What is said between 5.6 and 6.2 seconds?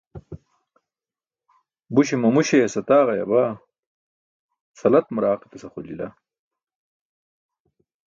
axolijl.